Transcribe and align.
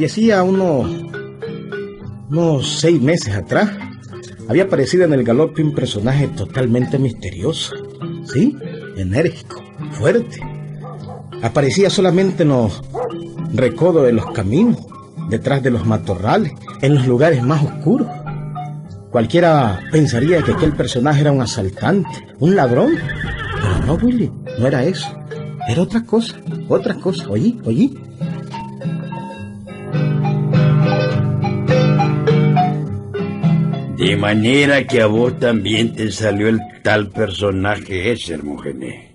Desde 0.00 0.12
hacía 0.12 0.42
unos, 0.42 0.90
unos 2.30 2.80
seis 2.80 3.02
meses 3.02 3.34
atrás, 3.34 3.68
había 4.48 4.62
aparecido 4.62 5.04
en 5.04 5.12
el 5.12 5.24
galope 5.24 5.62
un 5.62 5.74
personaje 5.74 6.26
totalmente 6.28 6.98
misterioso, 6.98 7.74
¿sí? 8.24 8.56
Enérgico, 8.96 9.62
fuerte. 9.90 10.40
Aparecía 11.42 11.90
solamente 11.90 12.44
en 12.44 12.48
los 12.48 12.80
recodos 13.52 14.06
de 14.06 14.14
los 14.14 14.24
caminos, 14.30 14.78
detrás 15.28 15.62
de 15.62 15.70
los 15.70 15.84
matorrales, 15.84 16.54
en 16.80 16.94
los 16.94 17.06
lugares 17.06 17.42
más 17.42 17.62
oscuros. 17.62 18.08
Cualquiera 19.10 19.80
pensaría 19.92 20.40
que 20.40 20.52
aquel 20.52 20.72
personaje 20.72 21.20
era 21.20 21.32
un 21.32 21.42
asaltante, 21.42 22.08
un 22.38 22.56
ladrón. 22.56 22.92
Pero 22.96 23.86
no, 23.86 23.94
Willy, 24.02 24.32
no 24.58 24.66
era 24.66 24.82
eso. 24.82 25.14
Era 25.68 25.82
otra 25.82 26.06
cosa, 26.06 26.40
otra 26.70 26.94
cosa. 26.94 27.28
Oye, 27.28 27.54
oye. 27.66 27.90
De 34.10 34.16
manera 34.16 34.88
que 34.88 35.00
a 35.00 35.06
vos 35.06 35.38
también 35.38 35.94
te 35.94 36.10
salió 36.10 36.48
el 36.48 36.58
tal 36.82 37.10
personaje 37.10 38.10
ese, 38.10 38.34
Hermógenes. 38.34 39.12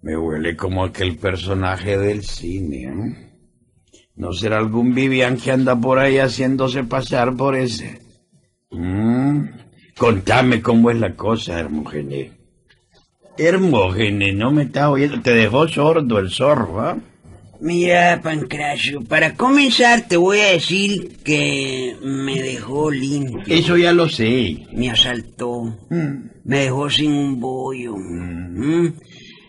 Me 0.00 0.16
huele 0.16 0.56
como 0.56 0.82
aquel 0.82 1.16
personaje 1.18 1.98
del 1.98 2.22
cine, 2.22 2.84
¿eh? 2.84 3.32
¿No 4.16 4.32
será 4.32 4.56
algún 4.56 4.94
Vivian 4.94 5.36
que 5.36 5.52
anda 5.52 5.78
por 5.78 5.98
ahí 5.98 6.16
haciéndose 6.16 6.84
pasar 6.84 7.36
por 7.36 7.54
ese? 7.54 8.00
Mm, 8.70 9.48
Contame 9.98 10.62
cómo 10.62 10.90
es 10.90 10.96
la 10.98 11.14
cosa, 11.14 11.60
Hermógenes. 11.60 12.32
Hermógenes, 13.36 14.34
no 14.34 14.52
me 14.52 14.62
estás 14.62 14.88
oyendo. 14.88 15.20
Te 15.20 15.32
dejó 15.34 15.68
sordo 15.68 16.18
el 16.18 16.30
zorro, 16.30 16.80
¿ah? 16.80 16.96
Mira, 17.62 18.20
Pancracio, 18.20 19.02
para 19.02 19.36
comenzar 19.36 20.08
te 20.08 20.16
voy 20.16 20.40
a 20.40 20.48
decir 20.48 21.18
que 21.22 21.96
me 22.02 22.42
dejó 22.42 22.90
limpio. 22.90 23.42
Eso 23.46 23.76
ya 23.76 23.92
lo 23.92 24.08
sé. 24.08 24.66
Me 24.72 24.90
asaltó. 24.90 25.78
Mm. 25.88 26.28
Me 26.42 26.58
dejó 26.58 26.90
sin 26.90 27.12
un 27.12 27.38
bollo. 27.38 27.94
¿Mm? 27.96 28.94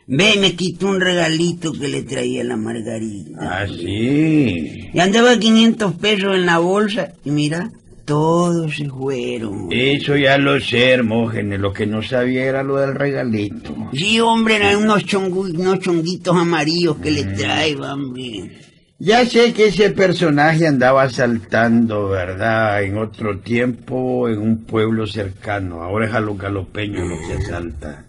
Ve, 0.05 0.35
me 0.39 0.53
quitó 0.53 0.89
un 0.89 1.01
regalito 1.01 1.71
que 1.71 1.87
le 1.87 2.03
traía 2.03 2.43
la 2.43 2.55
Margarita. 2.55 3.31
Ah, 3.39 3.65
sí. 3.67 4.91
Y 4.93 4.99
andaba 4.99 5.39
500 5.39 5.95
pesos 5.95 6.35
en 6.35 6.45
la 6.45 6.59
bolsa 6.59 7.13
y 7.25 7.31
mira, 7.31 7.71
todos 8.05 8.75
se 8.75 8.89
fueron. 8.89 9.67
Eso 9.71 10.15
ya 10.17 10.37
lo 10.37 10.59
sé, 10.59 10.91
Hermógenes. 10.91 11.59
Lo 11.59 11.71
que 11.73 11.85
no 11.85 12.01
sabía 12.01 12.45
era 12.45 12.63
lo 12.63 12.77
del 12.77 12.95
regalito. 12.95 13.75
Sí, 13.93 14.19
hombre, 14.19 14.55
eran 14.57 14.77
unos, 14.77 15.05
chongu- 15.05 15.57
unos 15.57 15.79
chonguitos 15.79 16.35
amarillos 16.35 16.97
que 16.97 17.11
le 17.11 17.23
trae, 17.23 17.75
hombre. 17.75 18.51
Ya 18.99 19.25
sé 19.25 19.51
que 19.53 19.65
ese 19.67 19.89
personaje 19.91 20.65
andaba 20.67 21.09
saltando, 21.09 22.07
¿verdad? 22.09 22.83
En 22.83 22.97
otro 22.97 23.39
tiempo, 23.39 24.29
en 24.29 24.37
un 24.39 24.63
pueblo 24.63 25.05
cercano. 25.07 25.81
Ahora 25.83 26.07
es 26.07 26.13
a 26.13 26.21
los 26.21 26.37
galopeños 26.37 27.07
lo 27.09 27.15
que 27.27 27.33
asalta. 27.33 28.05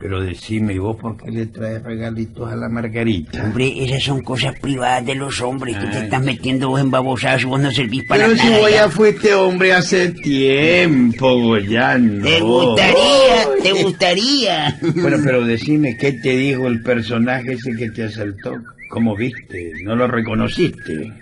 Pero 0.00 0.20
decime, 0.22 0.74
¿y 0.74 0.78
vos 0.78 0.96
por 0.96 1.16
qué 1.16 1.28
le 1.30 1.46
traes 1.46 1.82
regalitos 1.82 2.48
a 2.52 2.54
la 2.54 2.68
Margarita? 2.68 3.42
Hombre, 3.42 3.84
esas 3.84 4.04
son 4.04 4.22
cosas 4.22 4.56
privadas 4.60 5.04
de 5.04 5.16
los 5.16 5.40
hombres 5.40 5.76
que 5.76 5.86
te 5.88 5.98
estás 6.04 6.22
metiendo 6.22 6.68
vos 6.68 6.80
en 6.80 6.90
babosadas 6.92 7.44
vos 7.44 7.58
no 7.60 7.72
servís 7.72 8.04
para 8.04 8.26
Pero 8.26 8.36
si 8.38 8.46
nada. 8.46 8.58
vos 8.60 8.70
ya. 8.70 8.88
fuiste 8.88 9.34
hombre 9.34 9.72
hace 9.72 10.10
tiempo, 10.10 11.36
Goyano. 11.40 12.22
Te 12.24 12.40
gustaría, 12.40 13.48
te 13.62 13.72
gustaría. 13.72 14.78
Bueno, 14.94 15.16
pero 15.24 15.44
decime, 15.44 15.96
¿qué 15.96 16.12
te 16.12 16.36
dijo 16.36 16.68
el 16.68 16.80
personaje 16.82 17.54
ese 17.54 17.74
que 17.74 17.90
te 17.90 18.04
asaltó? 18.04 18.54
¿Cómo 18.90 19.16
viste? 19.16 19.72
¿No 19.82 19.96
lo 19.96 20.06
reconociste? 20.06 21.12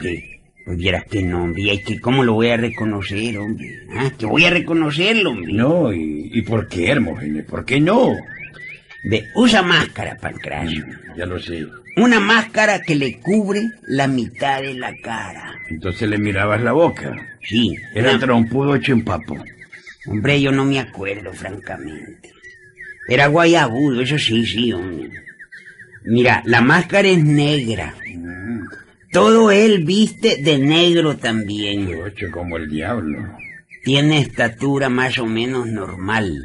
Pues 0.00 0.20
vieras 0.66 1.04
que 1.10 1.22
no, 1.22 1.44
hombre, 1.44 1.62
y 1.74 1.82
que 1.82 2.00
cómo 2.00 2.22
lo 2.24 2.34
voy 2.34 2.48
a 2.48 2.56
reconocer, 2.56 3.38
hombre. 3.38 3.80
¿Ah? 3.94 4.10
Que 4.18 4.26
voy 4.26 4.44
a 4.44 4.50
reconocerlo, 4.50 5.30
hombre. 5.30 5.52
No, 5.52 5.92
¿y, 5.92 6.30
y 6.32 6.42
por 6.42 6.68
qué, 6.68 6.88
Hermógenes? 6.90 7.44
¿Por 7.44 7.64
qué 7.64 7.80
no? 7.80 8.14
Ve, 9.04 9.26
usa 9.34 9.62
máscara, 9.62 10.16
Pancracio. 10.16 10.84
Ya 11.16 11.26
lo 11.26 11.38
sé. 11.38 11.66
Una 11.96 12.20
máscara 12.20 12.82
que 12.82 12.94
le 12.94 13.18
cubre 13.18 13.62
la 13.86 14.06
mitad 14.06 14.62
de 14.62 14.74
la 14.74 14.94
cara. 15.02 15.54
Entonces 15.70 16.08
le 16.08 16.18
mirabas 16.18 16.60
la 16.62 16.72
boca. 16.72 17.16
Sí, 17.42 17.74
Era 17.94 18.10
una- 18.10 18.20
trompudo 18.20 18.76
hecho 18.76 18.92
en 18.92 19.02
papo. 19.02 19.42
Hombre, 20.06 20.40
yo 20.40 20.52
no 20.52 20.64
me 20.64 20.78
acuerdo, 20.78 21.32
francamente. 21.32 22.30
Era 23.08 23.26
guayabudo, 23.26 24.00
eso 24.02 24.18
sí, 24.18 24.46
sí, 24.46 24.72
hombre. 24.72 25.10
Mira, 26.04 26.42
la 26.46 26.60
máscara 26.60 27.08
es 27.08 27.22
negra. 27.24 27.94
Todo 29.12 29.50
él 29.50 29.84
viste 29.84 30.36
de 30.42 30.58
negro 30.58 31.16
también. 31.16 31.88
Como 32.32 32.56
el 32.56 32.68
diablo. 32.70 33.18
Tiene 33.84 34.20
estatura 34.20 34.88
más 34.88 35.18
o 35.18 35.26
menos 35.26 35.66
normal. 35.66 36.44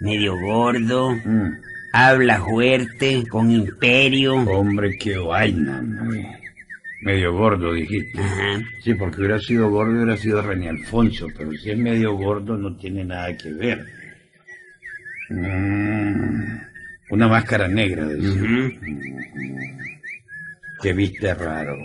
Medio 0.00 0.34
gordo, 0.40 1.12
Mm. 1.14 1.58
habla 1.92 2.40
fuerte, 2.40 3.24
con 3.28 3.50
imperio. 3.50 4.34
Hombre, 4.36 4.96
qué 4.98 5.18
vaina. 5.18 5.82
Medio 7.02 7.32
gordo, 7.34 7.72
dijiste. 7.74 8.18
Ajá. 8.20 8.60
Sí, 8.82 8.94
porque 8.94 9.18
hubiera 9.20 9.38
sido 9.38 9.70
gordo, 9.70 9.92
hubiera 9.92 10.16
sido 10.16 10.42
René 10.42 10.70
Alfonso, 10.70 11.26
pero 11.36 11.52
si 11.52 11.70
es 11.70 11.78
medio 11.78 12.14
gordo 12.14 12.56
no 12.56 12.76
tiene 12.76 13.04
nada 13.04 13.36
que 13.36 13.52
ver. 13.52 13.86
Mm, 15.28 16.58
Una 17.10 17.28
máscara 17.28 17.66
negra, 17.68 18.06
decía. 18.06 18.70
Que 20.82 20.92
viste 20.92 21.34
raro. 21.34 21.76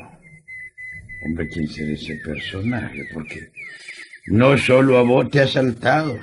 Hombre, 1.25 1.47
¿quién 1.50 1.67
será 1.67 1.91
ese 1.94 2.16
personaje? 2.17 3.03
Porque 3.13 3.50
no 4.28 4.57
solo 4.57 4.97
a 4.97 5.01
vos 5.03 5.29
te 5.29 5.41
ha 5.41 5.44
asaltado. 5.44 6.17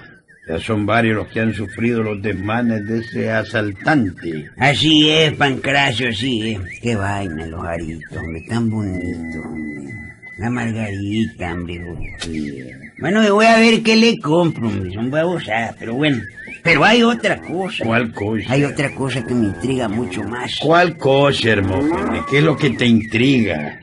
Ya 0.49 0.59
son 0.59 0.87
varios 0.87 1.17
los 1.17 1.29
que 1.29 1.41
han 1.41 1.55
sufrido 1.55 2.03
los 2.03 2.21
desmanes 2.21 2.87
de 2.89 2.99
ese 2.99 3.31
asaltante. 3.31 4.51
Así 4.57 5.09
es, 5.09 5.35
Pancracio, 5.35 6.09
así 6.09 6.53
es. 6.53 6.81
Qué 6.81 6.97
vaina 6.97 7.47
los 7.47 7.65
aritos, 7.65 8.17
hombre, 8.19 8.43
tan 8.49 8.69
bonitos, 8.69 9.45
hombre. 9.45 9.95
La 10.39 10.51
margarita, 10.51 11.53
hombre. 11.53 11.79
güey. 11.79 12.92
Bueno, 13.03 13.25
yo 13.25 13.35
voy 13.35 13.47
a 13.47 13.59
ver 13.59 13.83
qué 13.83 13.97
le 13.97 14.21
compro, 14.21 14.69
hombre. 14.69 14.95
Son 14.95 15.11
babosadas, 15.11 15.75
pero 15.77 15.95
bueno. 15.95 16.23
Pero 16.63 16.85
hay 16.85 17.03
otra 17.03 17.43
cosa. 17.43 17.85
¿Cuál 17.85 18.13
cosa? 18.13 18.53
Hay 18.53 18.63
otra 18.63 18.95
cosa 18.95 19.27
que 19.27 19.35
me 19.35 19.47
intriga 19.47 19.89
mucho 19.89 20.23
más. 20.23 20.57
¿Cuál 20.61 20.97
cosa, 20.97 21.51
Hermógenes? 21.51 22.23
¿Qué 22.31 22.39
es 22.39 22.45
lo 22.45 22.57
que 22.57 22.71
te 22.71 22.87
intriga? 22.87 23.81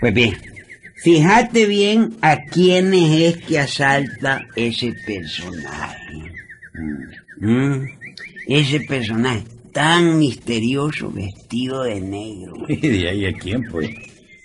Pues 0.00 0.14
bien, 0.14 0.36
fíjate 1.02 1.66
bien 1.66 2.14
a 2.22 2.42
quiénes 2.44 3.20
es 3.36 3.36
que 3.44 3.58
asalta 3.58 4.46
ese 4.54 4.94
personaje. 5.04 6.32
Mm, 7.40 7.86
Ese 8.46 8.80
personaje 8.82 9.42
tan 9.72 10.16
misterioso 10.20 11.10
vestido 11.10 11.82
de 11.82 12.00
negro. 12.00 12.54
¿Y 12.68 12.76
de 12.76 13.08
ahí 13.08 13.26
a 13.26 13.32
quién, 13.32 13.64
pues? 13.64 13.90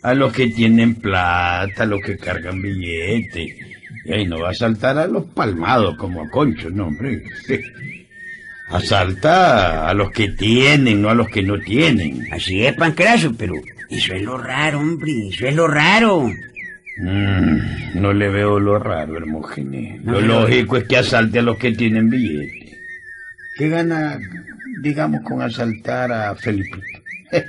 A 0.02 0.16
los 0.16 0.34
que 0.34 0.48
tienen 0.48 0.96
plata, 0.96 1.84
a 1.84 1.86
los 1.86 2.02
que 2.02 2.18
cargan 2.18 2.60
billetes. 2.60 3.75
No 4.06 4.40
va 4.40 4.50
a 4.52 4.54
saltar 4.54 4.98
a 4.98 5.08
los 5.08 5.26
palmados 5.26 5.98
como 5.98 6.22
a 6.22 6.30
Concho, 6.30 6.70
no, 6.70 6.88
hombre. 6.88 7.24
Asalta 8.70 9.88
a 9.88 9.94
los 9.94 10.12
que 10.12 10.30
tienen, 10.30 11.02
no 11.02 11.10
a 11.10 11.16
los 11.16 11.28
que 11.30 11.44
no 11.44 11.60
tienen. 11.60 12.28
Así 12.32 12.66
es, 12.66 12.74
Pancracio, 12.76 13.34
pero 13.38 13.56
eso 13.90 14.14
es 14.14 14.22
lo 14.24 14.38
raro, 14.38 14.80
hombre, 14.80 15.12
eso 15.30 15.48
es 15.48 15.56
lo 15.56 15.68
raro. 15.68 16.30
Mm, 16.98 18.00
no 18.00 18.14
le 18.14 18.30
veo 18.30 18.60
lo 18.60 18.80
raro, 18.80 19.18
Hermógenes. 19.18 20.04
No 20.04 20.14
Lo 20.14 20.22
lógico 20.22 20.78
es 20.78 20.86
que 20.86 20.98
asalte 20.98 21.40
a 21.40 21.44
los 21.44 21.58
que 21.58 21.74
tienen 21.74 22.10
billetes. 22.10 22.78
¿Qué 23.58 23.70
gana, 23.70 24.20
digamos, 24.82 25.22
con 25.24 25.42
asaltar 25.42 26.12
a 26.12 26.36
Felipe? 26.36 26.82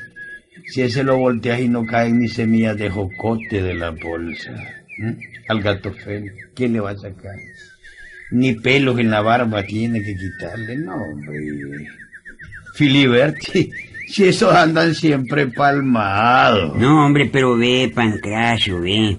si 0.67 0.83
ese 0.83 1.05
lo 1.05 1.19
volteas 1.19 1.61
y 1.61 1.69
no 1.69 1.87
caen 1.87 2.19
ni 2.19 2.29
semillas 2.29 2.77
de 2.77 2.91
jocote 2.91 3.63
de 3.63 3.75
la 3.75 3.91
bolsa. 3.91 4.53
¿M? 4.99 5.17
Al 5.49 5.63
gato 5.63 5.93
Félix, 5.93 6.35
¿quién 6.55 6.73
le 6.73 6.81
va 6.81 6.91
a 6.91 6.97
sacar? 6.97 7.35
Ni 8.31 8.55
pelos 8.55 8.99
en 8.99 9.11
la 9.11 9.21
barba 9.21 9.63
tiene 9.65 10.03
que 10.03 10.15
quitarle, 10.17 10.77
no, 10.79 10.95
hombre. 10.97 11.39
Filiberti, 12.75 13.71
si 14.09 14.25
esos 14.25 14.55
andan 14.55 14.95
siempre 14.95 15.47
palmados. 15.47 16.77
No, 16.77 17.07
hombre, 17.07 17.29
pero 17.33 17.57
ve, 17.57 17.91
Pancracio, 17.95 18.81
ve. 18.81 19.17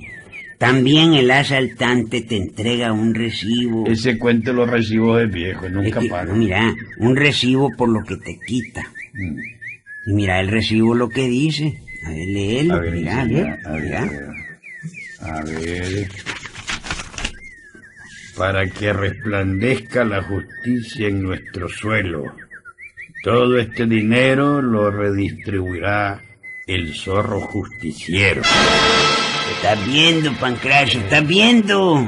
También 0.58 1.14
el 1.14 1.30
asaltante 1.30 2.22
te 2.22 2.36
entrega 2.36 2.92
un 2.92 3.14
recibo. 3.14 3.86
Ese 3.88 4.18
cuento 4.18 4.54
lo 4.54 4.66
recibo 4.66 5.16
de 5.18 5.28
viejo, 5.28 5.68
Es 5.68 5.72
nunca 5.72 6.00
que, 6.00 6.10
paro. 6.10 6.34
no, 6.34 6.40
mira, 6.40 6.74
un 6.98 7.16
recibo 7.16 7.72
por 7.78 7.90
lo 7.90 8.04
que 8.04 8.18
te 8.18 8.40
quita. 8.46 8.82
Mm. 9.14 9.40
Y 10.08 10.14
mira 10.14 10.40
el 10.40 10.48
recibo 10.48 10.96
lo 10.96 11.10
que 11.10 11.28
dice. 11.28 11.78
A 12.06 12.10
ver, 12.10 12.28
léelo. 12.28 12.74
A 12.76 12.80
ver, 12.80 12.92
mira, 12.94 13.22
enseña, 13.22 13.44
ve, 13.56 13.60
a 13.66 13.72
mira. 13.74 14.02
ver, 14.06 14.24
a 15.22 15.42
ver. 15.44 16.10
Para 18.36 18.68
que 18.68 18.94
resplandezca 18.94 20.06
la 20.06 20.22
justicia 20.22 21.08
en 21.08 21.24
nuestro 21.24 21.70
suelo. 21.70 22.24
Todo 23.24 23.58
este 23.58 23.86
dinero 23.86 24.62
lo 24.62 24.92
redistribuirá 24.92 26.22
el 26.68 26.94
zorro 26.94 27.42
justiciero. 27.42 28.42
¿Estás 29.56 29.88
viendo, 29.88 30.32
Pancracio? 30.34 31.00
¿Estás 31.00 31.28
viendo? 31.28 32.08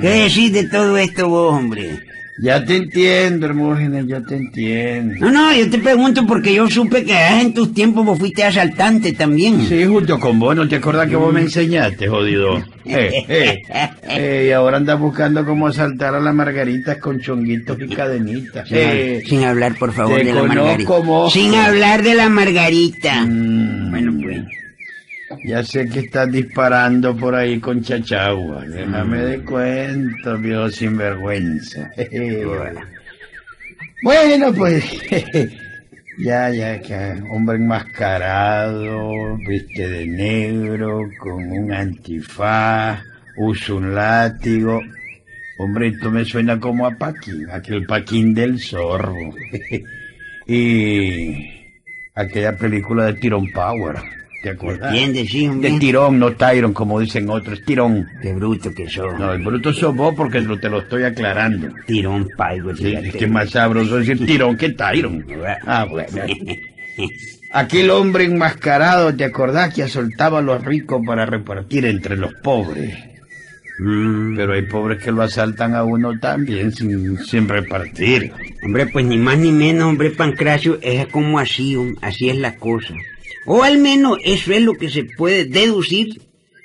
¿Qué 0.00 0.08
decís 0.08 0.52
de 0.52 0.68
todo 0.68 0.96
esto 0.98 1.28
hombre? 1.28 2.13
Ya 2.42 2.64
te 2.64 2.76
entiendo, 2.76 3.46
Hermógenes, 3.46 4.06
ya 4.08 4.20
te 4.20 4.34
entiendo. 4.36 5.14
No, 5.20 5.30
no, 5.30 5.54
yo 5.54 5.70
te 5.70 5.78
pregunto 5.78 6.26
porque 6.26 6.52
yo 6.52 6.68
supe 6.68 7.04
que 7.04 7.16
en 7.16 7.54
tus 7.54 7.72
tiempos 7.72 8.04
vos 8.04 8.18
fuiste 8.18 8.42
asaltante 8.42 9.12
también. 9.12 9.64
Sí, 9.68 9.84
junto 9.84 10.18
con 10.18 10.40
vos, 10.40 10.56
¿no 10.56 10.66
te 10.66 10.76
acordás 10.76 11.08
que 11.08 11.14
vos 11.16 11.32
me 11.32 11.42
enseñaste, 11.42 12.08
jodido? 12.08 12.62
Eh, 12.86 13.24
eh, 13.30 13.62
eh, 14.10 14.46
y 14.48 14.52
ahora 14.52 14.76
andas 14.76 15.00
buscando 15.00 15.42
cómo 15.46 15.68
asaltar 15.68 16.14
a 16.14 16.20
las 16.20 16.34
margaritas 16.34 16.98
con 16.98 17.18
chonguitos 17.18 17.78
y 17.80 17.88
cadenitas. 17.88 18.68
Sin, 18.68 18.76
Eh, 18.78 19.22
sin 19.26 19.42
hablar, 19.44 19.76
por 19.78 19.94
favor, 19.94 20.22
de 20.22 20.34
la 20.34 20.42
margarita. 20.42 20.92
Sin 21.32 21.54
hablar 21.54 22.02
de 22.02 22.14
la 22.14 22.28
margarita. 22.28 23.24
mm, 23.24 23.90
Bueno, 23.90 24.12
pues. 24.22 24.36
Ya 25.44 25.64
sé 25.64 25.88
que 25.88 26.00
estás 26.00 26.30
disparando 26.30 27.16
por 27.16 27.34
ahí 27.34 27.58
con 27.58 27.82
chachagua. 27.82 28.64
Déjame 28.66 29.18
de 29.18 29.44
cuento, 29.44 30.38
viejo 30.38 30.70
sinvergüenza. 30.70 31.90
bueno, 34.02 34.52
pues. 34.54 34.84
ya, 36.18 36.50
ya, 36.50 36.80
que 36.80 37.22
hombre 37.30 37.56
enmascarado, 37.56 39.36
viste 39.46 39.88
de 39.88 40.06
negro, 40.06 41.08
con 41.18 41.50
un 41.50 41.72
antifaz, 41.72 43.00
usa 43.36 43.74
un 43.74 43.94
látigo. 43.94 44.80
Hombre, 45.58 45.88
esto 45.88 46.10
me 46.10 46.24
suena 46.24 46.58
como 46.58 46.86
a 46.86 46.92
Paquín, 46.92 47.48
aquel 47.50 47.86
Paquín 47.86 48.34
del 48.34 48.60
zorro. 48.60 49.16
y 50.46 51.48
aquella 52.14 52.56
película 52.56 53.06
de 53.06 53.14
Tyrone 53.14 53.50
Power, 53.52 53.96
¿te 54.44 54.50
acuerdas? 54.50 54.94
¿Entiendes, 54.94 55.34
hombre? 55.50 55.70
De 55.72 55.78
tirón, 55.80 56.18
no 56.20 56.32
Tyron, 56.34 56.72
como 56.72 57.00
dicen 57.00 57.28
otros, 57.28 57.60
tirón. 57.64 58.06
Qué 58.22 58.32
bruto 58.34 58.72
que 58.72 58.88
sos. 58.88 59.18
No, 59.18 59.32
el 59.32 59.42
bruto 59.42 59.72
sos 59.72 59.96
vos 59.96 60.14
porque 60.16 60.40
lo- 60.40 60.60
te 60.60 60.68
lo 60.70 60.78
estoy 60.80 61.02
aclarando. 61.02 61.68
Tirón 61.86 62.28
paigo, 62.36 62.76
Sí, 62.76 62.92
es 62.94 63.14
que 63.16 63.24
es 63.24 63.30
más 63.30 63.50
sabroso 63.50 63.96
decir 63.96 64.24
tirón 64.24 64.56
que 64.56 64.68
Tyron. 64.70 65.24
Ah, 65.66 65.84
bueno. 65.90 66.06
Aquel 67.52 67.90
hombre 67.90 68.24
enmascarado, 68.24 69.14
¿te 69.14 69.24
acordás 69.24 69.72
que 69.74 69.82
asaltaba 69.82 70.40
a 70.40 70.42
los 70.42 70.64
ricos 70.64 71.02
para 71.06 71.24
repartir 71.26 71.86
entre 71.86 72.16
los 72.16 72.34
pobres? 72.34 72.94
Mm, 73.78 74.36
Pero 74.36 74.52
hay 74.52 74.62
pobres 74.62 75.02
que 75.02 75.10
lo 75.10 75.22
asaltan 75.22 75.74
a 75.74 75.82
uno 75.84 76.18
también 76.20 76.70
sin, 76.72 77.18
sin 77.18 77.48
repartir. 77.48 78.32
Hombre, 78.62 78.86
pues 78.86 79.04
ni 79.04 79.16
más 79.16 79.36
ni 79.38 79.50
menos, 79.52 79.88
hombre, 79.88 80.10
Pancracio, 80.10 80.78
es 80.82 81.06
como 81.08 81.38
así, 81.40 81.76
así 82.00 82.28
es 82.28 82.36
la 82.36 82.56
cosa. 82.56 82.94
O 83.46 83.62
al 83.62 83.78
menos 83.78 84.18
eso 84.24 84.52
es 84.52 84.62
lo 84.62 84.74
que 84.74 84.90
se 84.90 85.04
puede 85.04 85.44
deducir 85.44 86.20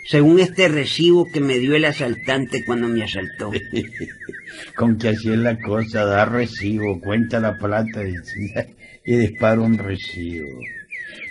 según 0.10 0.40
este 0.40 0.68
recibo 0.68 1.28
que 1.32 1.40
me 1.40 1.60
dio 1.60 1.76
el 1.76 1.86
asaltante 1.86 2.64
cuando 2.66 2.88
me 2.88 3.04
asaltó. 3.04 3.52
Con 4.76 4.98
que 4.98 5.10
así 5.10 5.30
es 5.30 5.38
la 5.38 5.60
cosa, 5.60 6.06
da 6.06 6.26
recibo, 6.26 7.00
cuenta 7.00 7.40
la 7.40 7.58
plata 7.58 8.02
y, 9.06 9.16
dispara 9.16 9.62
un 9.62 9.78
recibo. 9.78 10.48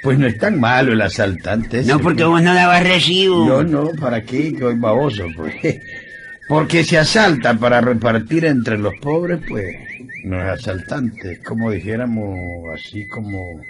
Pues 0.02 0.18
no 0.18 0.26
es 0.26 0.38
tan 0.38 0.60
malo 0.60 0.92
el 0.92 1.00
asaltante. 1.00 1.80
ese, 1.80 1.90
No, 1.90 1.98
porque 1.98 2.22
pues. 2.22 2.28
vos 2.28 2.42
no 2.42 2.54
dabas 2.54 2.84
recibo. 2.84 3.46
Yo 3.46 3.64
no, 3.64 3.90
¿para 3.98 4.22
qué? 4.22 4.52
Que 4.52 4.64
hoy 4.64 4.76
baboso, 4.76 5.26
pues. 5.36 5.54
Porque 6.48 6.82
se 6.82 6.96
asalta 6.96 7.52
para 7.58 7.82
repartir 7.82 8.46
entre 8.46 8.78
los 8.78 8.94
pobres, 9.02 9.38
pues 9.46 9.76
no 10.24 10.42
es 10.42 10.48
asaltante, 10.58 11.32
es 11.32 11.40
como 11.40 11.70
dijéramos, 11.70 12.38
así 12.72 13.06
como 13.08 13.60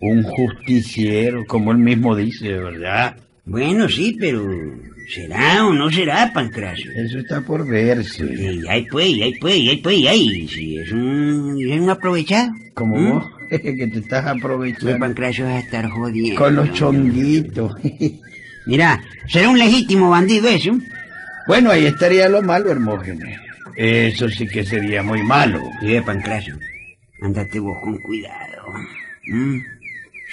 un 0.00 0.22
justiciero, 0.22 1.44
como 1.46 1.72
él 1.72 1.78
mismo 1.78 2.16
dice, 2.16 2.48
¿verdad? 2.58 3.16
Bueno, 3.44 3.88
sí, 3.88 4.16
pero 4.18 4.44
¿será 5.08 5.66
o 5.66 5.72
no 5.72 5.90
será, 5.90 6.32
Pancracio? 6.32 6.90
Eso 6.92 7.18
está 7.18 7.40
por 7.42 7.66
verse. 7.68 8.24
Y 8.24 8.66
ahí 8.68 8.86
pues, 8.90 9.06
ahí 9.22 9.34
pues, 9.40 9.54
ahí 9.54 9.76
pues, 9.82 10.06
ahí. 10.06 10.48
Si 10.48 10.78
es 10.78 10.92
un, 10.92 11.56
es 11.60 11.80
un 11.80 11.90
aprovechado. 11.90 12.50
Como 12.74 12.96
¿Mm? 12.96 13.10
vos, 13.12 13.26
que 13.50 13.58
te 13.88 13.98
estás 13.98 14.24
Pues 14.24 14.36
aprovechando 14.36 14.98
Pancracio 14.98 15.44
vas 15.46 15.54
a 15.54 15.58
estar 15.60 15.88
jodiendo. 15.88 16.40
con 16.40 16.56
los 16.56 16.72
chonguitos. 16.72 17.72
Mira, 18.66 19.02
será 19.26 19.48
un 19.48 19.58
legítimo 19.58 20.10
bandido 20.10 20.48
eso. 20.48 20.78
bueno, 21.46 21.70
ahí 21.70 21.86
estaría 21.86 22.28
lo 22.28 22.42
malo, 22.42 22.70
Hermógenes. 22.70 23.38
Eso 23.76 24.28
sí 24.28 24.46
que 24.46 24.64
sería 24.64 25.02
muy 25.02 25.22
malo. 25.22 25.60
Ve, 25.82 26.02
Pancracio, 26.02 26.56
andate 27.22 27.58
vos 27.58 27.76
con 27.82 27.98
cuidado. 27.98 28.62
¿Mm? 29.26 29.58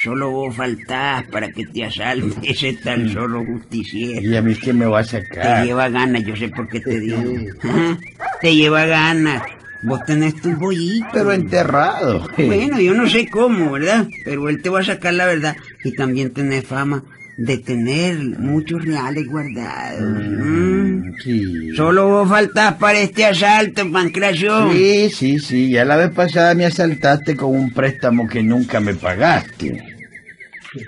Solo 0.03 0.29
vos 0.31 0.55
faltás 0.55 1.25
para 1.27 1.49
que 1.51 1.65
te 1.65 1.83
asalte 1.85 2.35
ese 2.51 2.73
tan 2.73 3.09
solo 3.11 3.44
justiciero. 3.45 4.21
Y 4.21 4.35
a 4.35 4.41
mí 4.41 4.55
que 4.55 4.73
me 4.73 4.85
va 4.85 4.99
a 4.99 5.03
Te 5.03 5.09
sacar. 5.21 5.65
lleva 5.65 5.89
ganas, 5.89 6.23
yo 6.23 6.35
sé 6.35 6.49
por 6.49 6.67
qué 6.69 6.79
te 6.79 6.99
digo. 6.99 7.17
Ajá, 7.63 7.97
Te 8.41 8.55
lleva 8.55 8.85
ganas. 8.85 9.41
Vos 9.83 10.03
tenés 10.05 10.35
tus 10.41 10.57
bollitos. 10.57 11.09
Pero 11.13 11.31
enterrado. 11.33 12.27
Bueno, 12.38 12.79
yo 12.79 12.94
no 12.95 13.07
sé 13.07 13.27
cómo, 13.27 13.71
¿verdad? 13.71 14.07
Pero 14.25 14.49
él 14.49 14.61
te 14.61 14.69
va 14.69 14.79
a 14.79 14.83
sacar 14.83 15.13
la 15.13 15.25
verdad. 15.25 15.55
Y 15.83 15.91
también 15.95 16.31
tenés 16.31 16.65
fama 16.65 17.03
de 17.38 17.59
tener 17.59 18.17
muchos 18.17 18.83
reales 18.83 19.27
guardados. 19.27 20.01
¿Mm? 20.01 21.11
Sí. 21.23 21.69
Solo 21.75 22.07
vos 22.09 22.27
faltás 22.27 22.73
para 22.75 22.99
este 22.99 23.25
asalto, 23.25 23.89
Pancracio. 23.91 24.71
Sí, 24.71 25.09
sí, 25.11 25.38
sí. 25.39 25.69
Ya 25.69 25.85
la 25.85 25.95
vez 25.97 26.09
pasada 26.09 26.55
me 26.55 26.65
asaltaste 26.65 27.35
con 27.35 27.55
un 27.55 27.71
préstamo 27.71 28.27
que 28.27 28.41
nunca 28.41 28.79
me 28.79 28.95
pagaste. 28.95 29.87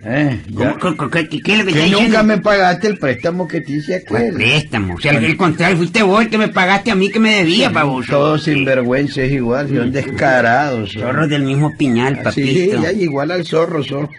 ¿Eh? 0.06 0.40
Ya. 0.50 0.74
¿Cómo- 0.78 0.98
cómo- 0.98 1.10
qué, 1.12 1.28
qué- 1.30 1.42
qué 1.42 1.66
que, 1.66 1.90
nunca 1.90 2.22
me 2.24 2.38
pagaste 2.40 2.88
el 2.88 2.98
préstamo 2.98 3.48
que 3.48 3.62
te 3.62 3.74
hice 3.74 3.96
aquel. 3.96 4.34
préstamo. 4.34 4.96
O 4.96 5.00
sea, 5.00 5.14
al 5.18 5.38
contrario, 5.38 5.78
fuiste 5.78 6.04
vos 6.04 6.22
el 6.24 6.30
que 6.30 6.38
me 6.38 6.50
pagaste 6.50 6.92
a 6.92 6.96
mí 6.96 7.10
que 7.10 7.20
me 7.20 7.36
debía, 7.38 7.70
baboso. 7.70 8.12
Todos 8.12 8.44
sinvergüenza 8.44 9.22
es 9.24 9.32
igual, 9.32 9.70
son 9.70 9.92
descarados. 9.92 10.92
son. 10.92 11.02
Zorro 11.04 11.28
del 11.28 11.44
mismo 11.44 11.76
piñal, 11.78 12.16
Sí, 12.18 12.22
papito. 12.24 12.82
ya 12.84 12.92
igual 12.92 13.32
al 13.32 13.46
zorro 13.46 13.84
son. 13.84 14.10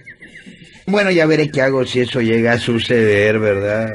Bueno, 0.86 1.10
ya 1.10 1.26
veré 1.26 1.50
qué 1.50 1.62
hago 1.62 1.84
si 1.86 2.00
eso 2.00 2.20
llega 2.20 2.52
a 2.54 2.58
suceder, 2.58 3.38
¿verdad? 3.38 3.94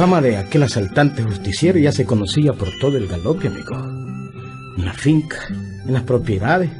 Fama 0.00 0.22
de 0.22 0.38
aquel 0.38 0.62
asaltante 0.62 1.22
justiciero 1.22 1.78
ya 1.78 1.92
se 1.92 2.06
conocía 2.06 2.54
por 2.54 2.70
todo 2.80 2.96
el 2.96 3.06
galope, 3.06 3.48
amigo. 3.48 3.76
En 4.78 4.86
la 4.86 4.94
finca, 4.94 5.36
en 5.50 5.92
las 5.92 6.04
propiedades, 6.04 6.70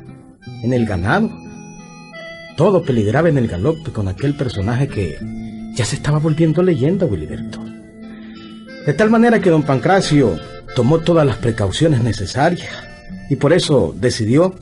en 0.62 0.72
el 0.72 0.86
ganado. 0.86 1.30
Todo 2.56 2.82
peligraba 2.82 3.28
en 3.28 3.36
el 3.36 3.46
galope 3.46 3.92
con 3.92 4.08
aquel 4.08 4.34
personaje 4.34 4.88
que 4.88 5.18
ya 5.74 5.84
se 5.84 5.96
estaba 5.96 6.18
volviendo 6.18 6.62
leyenda, 6.62 7.04
Wiliberto. 7.04 7.62
De 8.86 8.94
tal 8.94 9.10
manera 9.10 9.38
que 9.38 9.50
don 9.50 9.64
Pancracio 9.64 10.40
tomó 10.74 11.00
todas 11.00 11.26
las 11.26 11.36
precauciones 11.36 12.02
necesarias 12.02 12.72
y 13.28 13.36
por 13.36 13.52
eso 13.52 13.94
decidió 14.00 14.54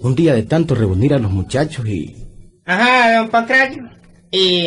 un 0.00 0.16
día 0.16 0.34
de 0.34 0.42
tanto 0.42 0.74
reunir 0.74 1.14
a 1.14 1.20
los 1.20 1.30
muchachos 1.30 1.86
y 1.86 2.16
Ajá, 2.64 3.18
don 3.18 3.28
Pancracio. 3.28 3.88
Y... 4.32 4.66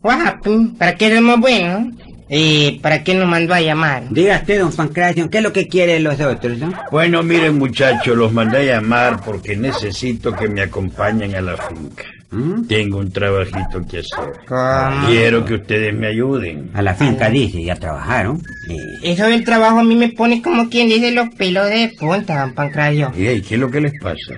What 0.00 0.20
happened? 0.20 0.76
¿Para 0.78 0.94
qué 0.96 1.14
somos 1.14 1.40
buenos? 1.40 2.07
¿Y 2.30 2.78
para 2.80 3.02
qué 3.04 3.14
nos 3.14 3.26
mandó 3.26 3.54
a 3.54 3.60
llamar? 3.60 4.04
Diga 4.10 4.36
usted, 4.36 4.60
don 4.60 4.72
Pancracio, 4.72 5.30
¿qué 5.30 5.38
es 5.38 5.44
lo 5.44 5.52
que 5.52 5.66
quieren 5.66 6.04
los 6.04 6.20
otros, 6.20 6.58
no? 6.58 6.72
Bueno, 6.90 7.22
miren 7.22 7.56
muchachos, 7.58 8.16
los 8.16 8.32
mandé 8.32 8.58
a 8.58 8.76
llamar 8.76 9.20
porque 9.24 9.56
necesito 9.56 10.34
que 10.34 10.48
me 10.48 10.60
acompañen 10.62 11.34
a 11.34 11.40
la 11.40 11.56
finca. 11.56 12.04
¿Mm? 12.30 12.66
Tengo 12.66 12.98
un 12.98 13.10
trabajito 13.10 13.80
que 13.90 14.00
hacer. 14.00 14.32
¿Cómo? 14.46 15.06
Quiero 15.06 15.44
que 15.46 15.54
ustedes 15.54 15.94
me 15.94 16.08
ayuden. 16.08 16.70
A 16.74 16.82
la 16.82 16.94
finca 16.94 17.30
dice, 17.30 17.62
ya 17.64 17.74
trabajaron. 17.74 18.42
Eh, 18.68 18.76
Eso 19.12 19.24
del 19.26 19.44
trabajo 19.44 19.78
a 19.78 19.84
mí 19.84 19.96
me 19.96 20.10
pone 20.10 20.42
como 20.42 20.68
quien 20.68 20.88
dice 20.88 21.10
los 21.12 21.30
pelos 21.30 21.66
de 21.70 21.94
punta, 21.98 22.42
don 22.42 22.52
Pancracio. 22.52 23.10
¿Y 23.16 23.40
qué 23.40 23.54
es 23.54 23.58
lo 23.60 23.70
que 23.70 23.80
les 23.80 23.98
pasa? 23.98 24.34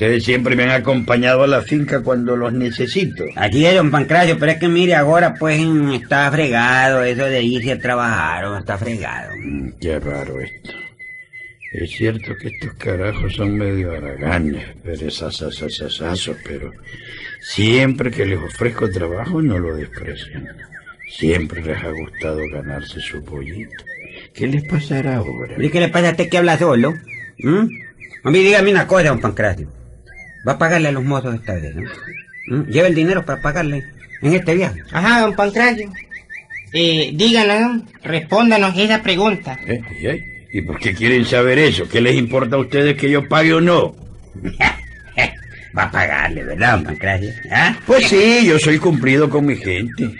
Ustedes 0.00 0.24
siempre 0.24 0.56
me 0.56 0.62
han 0.62 0.70
acompañado 0.70 1.42
a 1.42 1.46
la 1.46 1.60
finca 1.60 2.00
cuando 2.02 2.34
los 2.34 2.54
necesito. 2.54 3.22
Aquí 3.36 3.66
es 3.66 3.74
don 3.74 3.90
Pancracio, 3.90 4.38
pero 4.38 4.52
es 4.52 4.58
que 4.58 4.66
mire, 4.66 4.94
ahora 4.94 5.34
pues 5.34 5.60
está 5.92 6.30
fregado 6.30 7.02
eso 7.02 7.26
de 7.26 7.42
irse 7.42 7.72
a 7.72 7.78
trabajar, 7.78 8.46
o 8.46 8.56
está 8.56 8.78
fregado. 8.78 9.36
Mm, 9.36 9.72
Qué 9.78 10.00
raro 10.00 10.40
esto. 10.40 10.70
Es 11.74 11.90
cierto 11.90 12.34
que 12.40 12.48
estos 12.48 12.72
carajos 12.78 13.34
son 13.34 13.58
medio 13.58 13.92
haraganes, 13.92 14.64
perezazazazazazos, 14.82 16.34
pero 16.46 16.72
siempre 17.42 18.10
que 18.10 18.24
les 18.24 18.38
ofrezco 18.38 18.90
trabajo 18.90 19.42
no 19.42 19.58
lo 19.58 19.76
desprecian. 19.76 20.48
Siempre 21.10 21.62
les 21.62 21.76
ha 21.76 21.90
gustado 21.90 22.40
ganarse 22.50 23.00
su 23.02 23.22
pollito. 23.22 23.84
¿Qué 24.32 24.46
les 24.46 24.64
pasará 24.64 25.16
ahora? 25.16 25.56
¿Y 25.58 25.68
qué 25.68 25.78
le 25.78 25.90
pasa 25.90 26.08
a 26.08 26.10
usted 26.12 26.30
que 26.30 26.38
habla 26.38 26.56
solo? 26.56 26.94
¿Mm? 27.40 27.68
A 28.24 28.30
mí 28.30 28.38
dígame 28.38 28.70
una 28.70 28.86
cosa, 28.86 29.08
don 29.10 29.20
Pancracio. 29.20 29.79
Va 30.46 30.52
a 30.52 30.58
pagarle 30.58 30.88
a 30.88 30.92
los 30.92 31.04
mozos 31.04 31.34
esta 31.34 31.54
vez, 31.54 31.74
¿no? 31.74 31.90
¿Mm? 32.48 32.70
Lleva 32.70 32.88
el 32.88 32.94
dinero 32.94 33.24
para 33.24 33.40
pagarle 33.40 33.84
en 34.22 34.34
este 34.34 34.54
viaje. 34.54 34.82
Ajá, 34.92 35.20
don 35.20 35.34
Pancracio. 35.34 35.90
Eh, 36.72 37.10
díganos, 37.14 37.82
respóndanos 38.02 38.76
esa 38.76 39.02
pregunta. 39.02 39.58
¿Eh? 39.66 39.82
¿Y, 40.00 40.06
eh? 40.06 40.46
¿Y 40.52 40.62
por 40.62 40.78
qué 40.78 40.94
quieren 40.94 41.24
saber 41.24 41.58
eso? 41.58 41.88
¿Qué 41.88 42.00
les 42.00 42.16
importa 42.16 42.56
a 42.56 42.60
ustedes 42.60 42.96
que 42.96 43.10
yo 43.10 43.28
pague 43.28 43.54
o 43.54 43.60
no? 43.60 43.94
Va 45.76 45.84
a 45.84 45.90
pagarle, 45.90 46.42
¿verdad, 46.42 46.74
don 46.74 46.84
Pancracio? 46.84 47.30
¿Ah? 47.50 47.76
Pues 47.86 48.08
sí, 48.08 48.44
yo 48.44 48.58
soy 48.58 48.78
cumplido 48.78 49.30
con 49.30 49.46
mi 49.46 49.56
gente. 49.56 50.10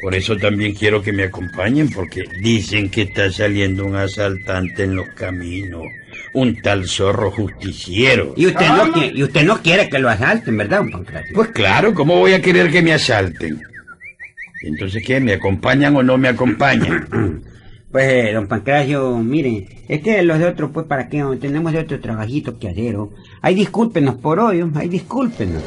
Por 0.00 0.14
eso 0.14 0.36
también 0.36 0.74
quiero 0.74 1.02
que 1.02 1.12
me 1.12 1.24
acompañen, 1.24 1.88
porque 1.90 2.24
dicen 2.40 2.88
que 2.88 3.02
está 3.02 3.30
saliendo 3.30 3.84
un 3.84 3.96
asaltante 3.96 4.84
en 4.84 4.96
los 4.96 5.08
caminos, 5.10 5.84
un 6.32 6.60
tal 6.60 6.86
zorro 6.86 7.30
justiciero. 7.30 8.34
Y 8.36 8.46
usted, 8.46 8.68
no, 8.68 8.92
quiere, 8.92 9.18
y 9.18 9.22
usted 9.22 9.44
no 9.44 9.62
quiere 9.62 9.88
que 9.88 9.98
lo 9.98 10.08
asalten, 10.08 10.56
¿verdad, 10.56 10.78
don 10.78 10.90
Pancracio? 10.90 11.34
Pues 11.34 11.48
claro, 11.48 11.94
¿cómo 11.94 12.18
voy 12.18 12.32
a 12.32 12.42
querer 12.42 12.70
que 12.70 12.82
me 12.82 12.92
asalten? 12.92 13.60
Entonces, 14.62 15.02
¿qué? 15.06 15.20
¿Me 15.20 15.34
acompañan 15.34 15.96
o 15.96 16.02
no 16.02 16.18
me 16.18 16.28
acompañan? 16.28 17.42
Pues, 17.90 18.04
eh, 18.12 18.32
don 18.34 18.46
Pancracio, 18.46 19.16
mire, 19.16 19.66
es 19.88 20.02
que 20.02 20.22
los 20.22 20.38
de 20.38 20.44
otros, 20.44 20.72
pues, 20.74 20.84
¿para 20.84 21.08
qué? 21.08 21.24
Tenemos 21.40 21.72
de 21.72 21.78
otro 21.78 21.98
trabajito 21.98 22.58
que 22.58 22.68
hacer. 22.68 22.96
Ay, 23.40 23.54
discúlpenos 23.54 24.16
por 24.16 24.38
hoy, 24.40 24.62
ay, 24.74 24.88
discúlpenos. 24.90 25.62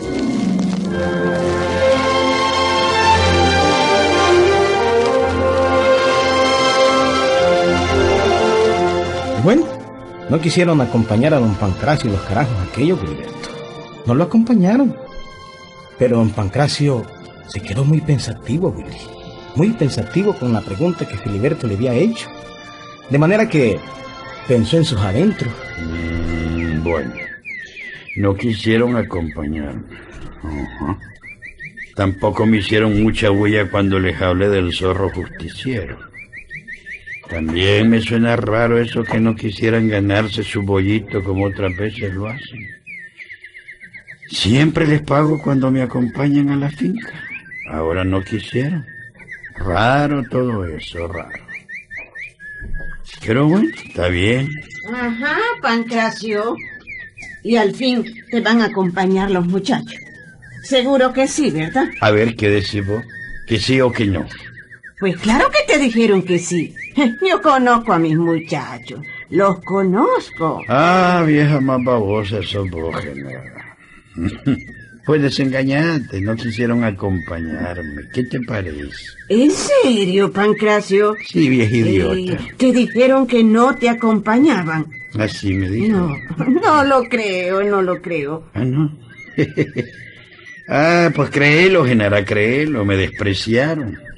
Bueno, 9.43 9.65
no 10.31 10.39
quisieron 10.39 10.79
acompañar 10.79 11.33
a 11.33 11.39
don 11.39 11.55
Pancracio 11.55 12.09
y 12.09 12.13
los 12.13 12.21
carajos 12.21 12.55
aquellos, 12.65 12.97
Filiberto. 13.01 13.49
No 14.05 14.15
lo 14.15 14.23
acompañaron. 14.23 14.95
Pero 15.99 16.19
don 16.19 16.29
Pancracio 16.29 17.05
se 17.49 17.59
quedó 17.59 17.83
muy 17.83 17.99
pensativo, 17.99 18.69
Willy. 18.69 18.95
Muy 19.55 19.71
pensativo 19.71 20.33
con 20.33 20.53
la 20.53 20.61
pregunta 20.61 21.05
que 21.05 21.17
Filiberto 21.17 21.67
le 21.67 21.75
había 21.75 21.93
hecho. 21.95 22.29
De 23.09 23.17
manera 23.17 23.49
que 23.49 23.77
pensó 24.47 24.77
en 24.77 24.85
sus 24.85 25.01
adentros. 25.01 25.53
Mm, 25.85 26.81
bueno, 26.81 27.11
no 28.15 28.33
quisieron 28.33 28.95
acompañarme. 28.95 29.83
Tampoco 31.93 32.45
me 32.45 32.59
hicieron 32.59 33.03
mucha 33.03 33.31
huella 33.31 33.69
cuando 33.69 33.99
les 33.99 34.21
hablé 34.21 34.47
del 34.47 34.71
zorro 34.73 35.09
justiciero. 35.09 36.10
También 37.31 37.89
me 37.89 38.01
suena 38.01 38.35
raro 38.35 38.77
eso 38.77 39.05
que 39.05 39.17
no 39.21 39.37
quisieran 39.37 39.87
ganarse 39.87 40.43
su 40.43 40.63
bollito 40.63 41.23
como 41.23 41.45
otras 41.45 41.73
veces 41.77 42.13
lo 42.13 42.27
hacen. 42.27 42.67
Siempre 44.29 44.85
les 44.85 45.01
pago 45.01 45.41
cuando 45.41 45.71
me 45.71 45.81
acompañan 45.81 46.49
a 46.49 46.57
la 46.57 46.69
finca. 46.69 47.23
Ahora 47.69 48.03
no 48.03 48.21
quisieron. 48.21 48.85
Raro 49.55 50.23
todo 50.29 50.65
eso, 50.65 51.07
raro. 51.07 51.39
Pero 53.25 53.47
bueno, 53.47 53.69
está 53.85 54.09
bien. 54.09 54.49
Ajá, 54.93 55.37
Pancracio. 55.61 56.57
Y 57.43 57.55
al 57.55 57.73
fin 57.73 58.03
te 58.29 58.41
van 58.41 58.59
a 58.59 58.65
acompañar 58.65 59.31
los 59.31 59.47
muchachos. 59.47 60.01
Seguro 60.63 61.13
que 61.13 61.29
sí, 61.29 61.49
¿verdad? 61.49 61.87
A 62.01 62.11
ver, 62.11 62.35
¿qué 62.35 62.49
decís 62.49 62.85
vos? 62.85 63.05
¿Que 63.47 63.57
sí 63.57 63.79
o 63.79 63.89
que 63.89 64.05
no? 64.05 64.27
Pues 64.99 65.15
claro 65.15 65.49
que 65.49 65.73
te 65.73 65.79
dijeron 65.79 66.23
que 66.23 66.37
sí. 66.37 66.75
Yo 67.29 67.41
conozco 67.41 67.93
a 67.93 67.99
mis 67.99 68.17
muchachos. 68.17 69.01
Los 69.29 69.61
conozco. 69.61 70.61
Ah, 70.67 71.23
vieja 71.25 71.59
más 71.61 71.83
babosa 71.83 72.41
sos 72.43 72.69
vos, 72.69 72.95
Genara. 73.01 73.77
Pues 75.05 75.21
desengañante, 75.23 76.19
no 76.21 76.35
quisieron 76.35 76.83
acompañarme. 76.83 78.03
¿Qué 78.13 78.23
te 78.23 78.41
parece? 78.41 78.89
¿En 79.29 79.51
serio, 79.51 80.31
Pancracio? 80.31 81.15
Sí, 81.25 81.49
vieja 81.49 81.75
idiota. 81.75 82.33
Eh, 82.33 82.53
te 82.57 82.71
dijeron 82.71 83.25
que 83.25 83.43
no 83.43 83.75
te 83.75 83.89
acompañaban. 83.89 84.85
Así 85.17 85.53
me 85.53 85.69
dijo. 85.69 85.97
No, 85.97 86.15
no 86.61 86.83
lo 86.83 87.03
creo, 87.03 87.63
no 87.63 87.81
lo 87.81 88.01
creo. 88.01 88.49
Ah, 88.53 88.65
no. 88.65 88.97
ah, 90.67 91.09
pues 91.15 91.29
créelo, 91.29 91.85
Genara, 91.85 92.25
créelo. 92.25 92.83
Me 92.83 92.97
despreciaron. 92.97 94.10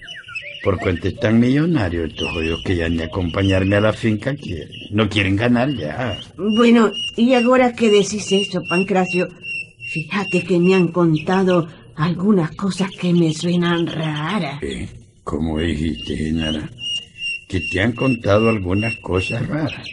Por 0.63 0.79
cuenta 0.79 1.09
están 1.09 1.41
millonarios 1.41 2.09
estos 2.09 2.31
jodidos 2.31 2.63
que 2.63 2.77
ya 2.77 2.87
ni 2.87 3.01
acompañarme 3.01 3.75
a 3.75 3.81
la 3.81 3.91
finca 3.91 4.33
quieren. 4.33 4.69
No 4.91 5.09
quieren 5.09 5.35
ganar 5.35 5.69
ya. 5.75 6.17
Bueno, 6.37 6.89
¿y 7.17 7.33
ahora 7.33 7.73
que 7.73 7.89
decís 7.89 8.31
eso, 8.31 8.63
Pancracio? 8.69 9.27
Fíjate 9.91 10.43
que 10.43 10.59
me 10.59 10.73
han 10.73 10.87
contado 10.87 11.67
algunas 11.95 12.55
cosas 12.55 12.89
que 12.91 13.13
me 13.13 13.33
suenan 13.33 13.87
raras. 13.87 14.63
¿Eh? 14.63 14.87
¿Cómo 15.23 15.59
dijiste, 15.59 16.15
Genara? 16.15 16.69
Que 17.49 17.59
te 17.59 17.81
han 17.81 17.91
contado 17.91 18.49
algunas 18.49 18.95
cosas 19.01 19.45
raras. 19.45 19.87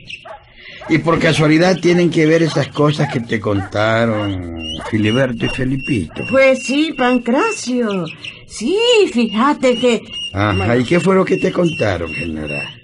Y 0.88 0.98
por 0.98 1.18
casualidad 1.20 1.78
tienen 1.80 2.10
que 2.10 2.26
ver 2.26 2.42
esas 2.42 2.68
cosas 2.68 3.12
que 3.12 3.20
te 3.20 3.38
contaron 3.38 4.56
Filiberto 4.90 5.46
y 5.46 5.48
Felipito. 5.50 6.24
Pues 6.28 6.64
sí, 6.64 6.92
Pancracio. 6.96 8.06
Sí, 8.46 8.76
fíjate 9.12 9.76
que... 9.76 10.00
Ajá, 10.32 10.76
¿y 10.76 10.84
qué 10.84 10.98
fue 10.98 11.14
lo 11.14 11.24
que 11.24 11.36
te 11.36 11.52
contaron, 11.52 12.12
Genara? 12.12 12.74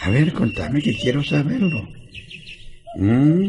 A 0.00 0.10
ver, 0.10 0.32
contame 0.32 0.82
que 0.82 0.94
quiero 0.96 1.22
saberlo. 1.24 1.88
Mm, 2.98 3.48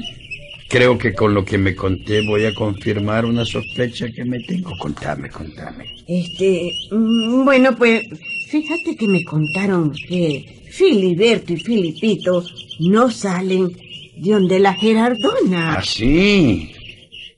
Creo 0.69 0.97
que 0.97 1.13
con 1.13 1.33
lo 1.33 1.45
que 1.45 1.57
me 1.57 1.73
conté 1.75 2.25
voy 2.27 2.43
a 2.45 2.53
confirmar 2.53 3.23
una 3.25 3.45
sospecha 3.45 4.07
que 4.11 4.25
me 4.25 4.39
tengo. 4.41 4.71
Contame, 4.77 5.29
contame. 5.29 5.85
Este... 6.07 6.71
mm, 6.91 7.45
Bueno, 7.45 7.73
pues 7.77 8.03
fíjate 8.49 8.95
que 8.97 9.07
me 9.07 9.23
contaron 9.23 9.93
que 9.93 10.56
Filiberto 10.71 11.53
y 11.53 11.57
Filipito 11.57 12.43
no 12.79 13.09
salen 13.12 13.71
de 14.17 14.31
donde 14.31 14.59
la 14.59 14.74
Gerardona. 14.74 15.74
Ah, 15.77 15.83
sí. 15.83 16.71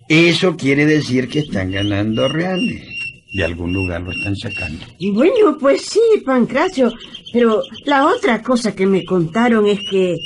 Eso 0.07 0.55
quiere 0.57 0.85
decir 0.85 1.27
que 1.27 1.39
están 1.39 1.71
ganando 1.71 2.27
reales. 2.27 2.81
De 3.31 3.43
algún 3.43 3.73
lugar 3.73 4.01
lo 4.01 4.11
están 4.11 4.35
sacando. 4.35 4.83
Y 4.97 5.11
Bueno, 5.11 5.55
pues 5.59 5.81
sí, 5.83 5.99
Pancracio, 6.25 6.91
pero 7.31 7.61
la 7.85 8.07
otra 8.07 8.41
cosa 8.41 8.73
que 8.75 8.87
me 8.87 9.05
contaron 9.05 9.67
es 9.67 9.79
que 9.91 10.17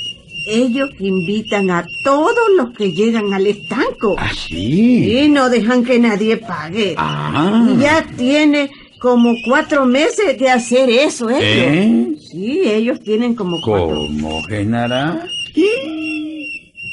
ellos 0.46 0.88
invitan 0.98 1.70
a 1.70 1.84
todos 2.02 2.48
los 2.56 2.70
que 2.76 2.92
llegan 2.92 3.32
al 3.34 3.46
estanco. 3.46 4.16
¿Ah, 4.18 4.32
sí? 4.34 5.20
Y 5.24 5.28
no 5.28 5.50
dejan 5.50 5.84
que 5.84 5.98
nadie 5.98 6.38
pague. 6.38 6.94
Ah. 6.96 7.68
Y 7.70 7.80
Ya 7.80 8.06
tiene 8.16 8.70
como 9.04 9.34
cuatro 9.44 9.84
meses 9.84 10.38
de 10.38 10.48
hacer 10.48 10.88
eso, 10.88 11.28
ellos. 11.28 11.42
¿Eh? 11.42 12.16
Sí, 12.18 12.62
ellos 12.64 13.00
tienen 13.00 13.34
como 13.34 13.60
cuatro. 13.60 13.96
¿Cómo, 13.96 14.42
Genara? 14.44 15.26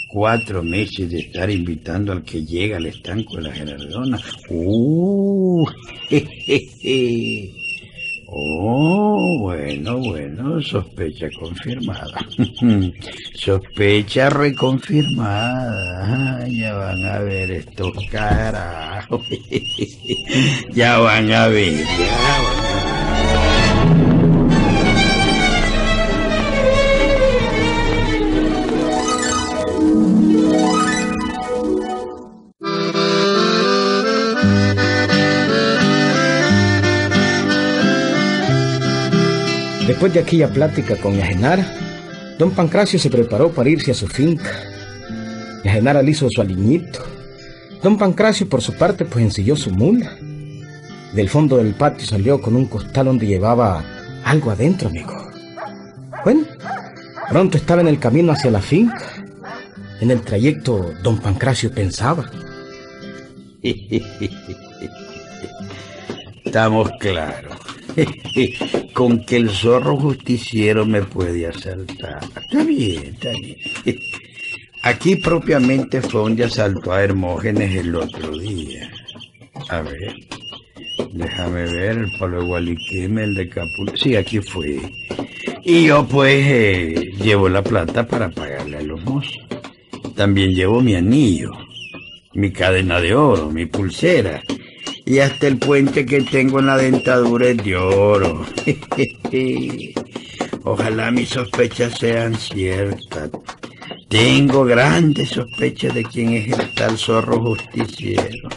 Cuatro 0.10 0.62
meses 0.62 1.10
de 1.10 1.20
estar 1.20 1.50
invitando 1.50 2.12
al 2.12 2.24
que 2.24 2.44
llega 2.44 2.75
al 2.75 2.88
estanco 2.88 3.38
de 3.38 3.44
la 3.44 3.53
Gerardona. 3.53 4.20
¡Uh! 4.50 5.65
jejeje. 6.10 7.61
Oh, 8.34 9.40
bueno, 9.40 9.98
bueno, 9.98 10.62
sospecha 10.62 11.28
confirmada. 11.38 12.26
sospecha 13.36 14.30
reconfirmada. 14.30 16.40
Ah, 16.40 16.48
ya 16.48 16.74
van 16.74 17.06
a 17.06 17.20
ver 17.20 17.52
estos 17.52 17.92
carajos. 18.10 19.22
ya 20.74 21.00
van 21.00 21.32
a 21.34 21.48
ver, 21.48 21.74
ya 21.74 22.42
van 22.42 22.66
a 22.66 22.71
Después 39.88 40.14
de 40.14 40.20
aquella 40.20 40.48
plática 40.48 40.96
con 40.96 41.18
Yajenara, 41.18 41.66
don 42.38 42.52
Pancracio 42.52 43.00
se 43.00 43.10
preparó 43.10 43.52
para 43.52 43.70
irse 43.70 43.92
a 43.92 43.96
su 43.96 44.08
finca. 44.08 44.52
Yajenara 45.64 46.02
le 46.02 46.12
hizo 46.12 46.30
su 46.30 46.40
aliñito. 46.42 47.04
Don 47.82 47.98
Pancracio, 47.98 48.48
por 48.48 48.62
su 48.62 48.74
parte, 48.74 49.06
pues 49.06 49.26
ensilló 49.26 49.56
su 49.56 49.72
mula. 49.72 50.16
Del 51.14 51.30
fondo 51.30 51.58
del 51.58 51.74
patio 51.74 52.06
salió 52.06 52.40
con 52.40 52.56
un 52.56 52.68
costal 52.68 53.08
donde 53.08 53.26
llevaba 53.26 53.84
algo 54.24 54.52
adentro, 54.52 54.90
amigo. 54.90 55.30
Bueno, 56.24 56.46
pronto 57.30 57.58
estaba 57.58 57.82
en 57.82 57.88
el 57.88 58.00
camino 58.00 58.32
hacia 58.32 58.52
la 58.52 58.62
finca. 58.62 59.26
En 60.00 60.12
el 60.12 60.22
trayecto, 60.22 60.94
don 61.04 61.18
Pancracio 61.20 61.72
pensaba. 61.72 62.30
Estamos 66.46 66.92
claros. 67.00 67.71
Con 68.94 69.26
que 69.26 69.38
el 69.38 69.50
zorro 69.50 69.98
justiciero 69.98 70.86
me 70.86 71.02
puede 71.02 71.48
asaltar. 71.48 72.22
Está 72.24 72.64
bien, 72.64 73.04
está 73.06 73.32
bien. 73.32 73.58
Aquí 74.84 75.16
propiamente 75.16 76.02
fue 76.02 76.22
donde 76.22 76.46
asaltó 76.46 76.92
a 76.92 77.04
Hermógenes 77.04 77.76
el 77.76 77.96
otro 77.96 78.36
día. 78.36 78.92
A 79.70 79.82
ver, 79.82 80.16
déjame 81.14 81.64
ver, 81.72 81.98
el 82.00 82.12
palo 82.18 82.42
de 82.42 82.48
Gualiquime, 82.48 83.24
el 83.24 83.36
de 83.36 83.48
Capul... 83.48 83.92
Sí, 83.96 84.16
aquí 84.16 84.40
fue. 84.40 84.80
Y 85.64 85.86
yo 85.86 86.08
pues 86.08 86.44
eh, 86.48 87.12
llevo 87.22 87.48
la 87.48 87.62
plata 87.62 88.08
para 88.08 88.30
pagarle 88.30 88.78
a 88.78 88.82
los 88.82 89.04
mozos. 89.06 89.38
También 90.16 90.50
llevo 90.50 90.82
mi 90.82 90.96
anillo, 90.96 91.52
mi 92.34 92.52
cadena 92.52 93.00
de 93.00 93.14
oro, 93.14 93.52
mi 93.52 93.68
pulsera. 93.68 94.42
Y 95.05 95.20
hasta 95.20 95.48
el 95.48 95.58
puente 95.58 96.05
que 96.05 96.22
tengo 96.22 96.60
en 96.60 96.67
la 96.67 96.77
dentadura 96.77 97.50
es 97.50 97.58
de 97.58 97.75
oro. 97.75 98.46
Ojalá 100.63 101.12
mis 101.12 101.29
sospechas 101.29 101.98
sean 101.98 102.36
ciertas. 102.36 103.29
Tengo 104.08 104.65
grandes 104.65 105.29
sospechas 105.29 105.93
de 105.96 106.03
quién 106.03 106.34
es 106.34 106.60
el 106.60 106.74
tal 106.75 106.98
zorro 106.98 107.41
justiciero. 107.41 108.50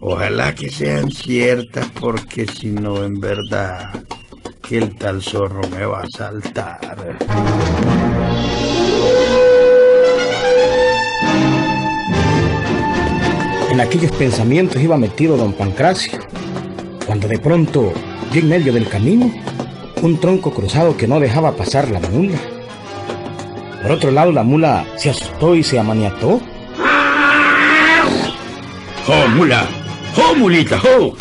Ojalá 0.00 0.54
que 0.54 0.70
sean 0.70 1.10
ciertas 1.10 1.88
porque 2.00 2.46
si 2.46 2.68
no, 2.68 3.02
en 3.04 3.20
verdad, 3.20 4.04
que 4.62 4.78
el 4.78 4.94
tal 4.96 5.20
zorro 5.22 5.60
me 5.70 5.84
va 5.84 6.02
a 6.02 6.08
saltar. 6.08 7.18
En 13.80 13.86
aquellos 13.86 14.12
pensamientos 14.12 14.82
iba 14.82 14.98
metido 14.98 15.38
don 15.38 15.54
Pancracio, 15.54 16.18
cuando 17.06 17.26
de 17.26 17.38
pronto 17.38 17.94
vi 18.30 18.40
en 18.40 18.48
medio 18.50 18.74
del 18.74 18.86
camino 18.86 19.32
un 20.02 20.20
tronco 20.20 20.52
cruzado 20.52 20.98
que 20.98 21.08
no 21.08 21.18
dejaba 21.18 21.56
pasar 21.56 21.90
la 21.90 21.98
mula. 21.98 22.36
Por 23.80 23.92
otro 23.92 24.10
lado, 24.10 24.32
la 24.32 24.42
mula 24.42 24.84
se 24.96 25.08
asustó 25.08 25.54
y 25.54 25.62
se 25.62 25.78
amaniató. 25.78 26.42
¡Oh, 29.08 29.28
mula! 29.34 29.66
¡Oh, 30.14 30.34
mulita! 30.34 30.78
¡Oh! 30.98 31.14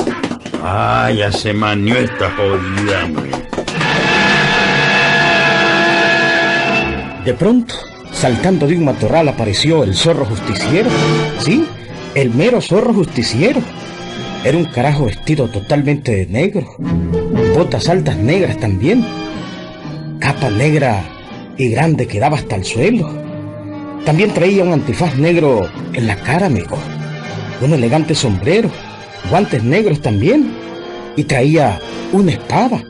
¡Ah, 0.61 1.09
ya 1.15 1.31
se 1.31 1.53
manió 1.53 1.95
esta 1.95 2.29
jodida, 2.31 3.05
hombre! 3.05 3.31
De 7.23 7.33
pronto, 7.35 7.73
saltando 8.11 8.67
de 8.67 8.75
un 8.75 8.83
matorral 8.83 9.29
apareció 9.29 9.85
el 9.85 9.95
zorro 9.95 10.25
justiciero. 10.25 10.89
Sí, 11.39 11.65
el 12.15 12.33
mero 12.33 12.61
zorro 12.61 12.93
justiciero. 12.93 13.61
Era 14.43 14.57
un 14.57 14.65
carajo 14.65 15.05
vestido 15.05 15.47
totalmente 15.49 16.15
de 16.15 16.25
negro. 16.27 16.67
Botas 17.55 17.89
altas 17.89 18.17
negras 18.17 18.57
también. 18.57 19.05
Capa 20.19 20.49
negra 20.49 21.03
y 21.57 21.69
grande 21.69 22.07
que 22.07 22.19
daba 22.19 22.37
hasta 22.37 22.55
el 22.55 22.63
suelo. 22.63 23.09
También 24.05 24.33
traía 24.33 24.63
un 24.63 24.73
antifaz 24.73 25.15
negro 25.17 25.69
en 25.93 26.07
la 26.07 26.15
cara, 26.15 26.45
amigo. 26.45 26.77
Un 27.61 27.73
elegante 27.73 28.15
sombrero. 28.15 28.69
Guantes 29.29 29.63
negros 29.63 30.01
también. 30.01 30.53
Y 31.15 31.25
traía 31.25 31.79
una 32.13 32.31
espada. 32.31 32.81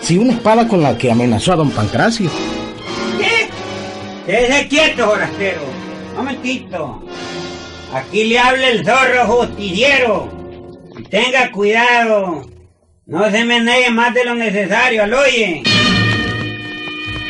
Sí, 0.00 0.18
una 0.18 0.32
espada 0.32 0.66
con 0.66 0.82
la 0.82 0.98
que 0.98 1.10
amenazó 1.10 1.52
a 1.52 1.56
don 1.56 1.70
Pancracio. 1.70 2.30
¿Qué? 3.18 3.48
Quédese 4.26 4.68
quieto, 4.68 5.06
forastero. 5.06 5.60
Momentito. 6.16 7.07
Aquí 7.92 8.24
le 8.24 8.38
habla 8.38 8.68
el 8.68 8.84
zorro 8.84 9.26
justiciero. 9.26 10.30
Tenga 11.10 11.50
cuidado. 11.50 12.48
No 13.06 13.30
se 13.30 13.44
me 13.44 13.60
negue 13.60 13.90
más 13.90 14.12
de 14.12 14.24
lo 14.24 14.34
necesario, 14.34 15.04
al 15.04 15.14
oye. 15.14 15.62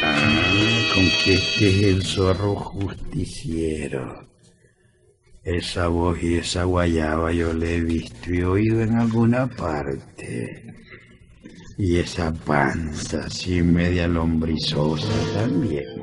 Ah, 0.02 0.90
con 0.92 1.04
que 1.24 1.34
este 1.34 1.68
es 1.68 1.82
el 1.84 2.02
zorro 2.02 2.56
justiciero. 2.56 4.26
Esa 5.44 5.86
voz 5.86 6.20
y 6.22 6.38
esa 6.38 6.64
guayaba 6.64 7.32
yo 7.32 7.52
le 7.52 7.76
he 7.76 7.80
visto 7.80 8.34
y 8.34 8.42
oído 8.42 8.82
en 8.82 8.96
alguna 8.96 9.46
parte. 9.46 10.74
Y 11.78 11.98
esa 11.98 12.32
panza 12.32 13.20
así 13.26 13.62
media 13.62 14.08
lombrizosa 14.08 15.08
también. 15.34 15.97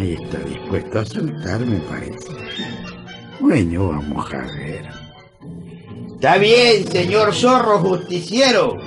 Ah, 0.00 0.04
y 0.04 0.14
está 0.14 0.38
dispuesto 0.38 0.98
a 0.98 1.04
soltarme, 1.04 1.76
parece. 1.80 2.30
Bueno, 3.38 3.88
vamos 3.88 4.32
a 4.32 4.38
ver. 4.38 4.88
Está 6.14 6.38
bien, 6.38 6.86
señor 6.90 7.34
zorro 7.34 7.80
justiciero. 7.80 8.78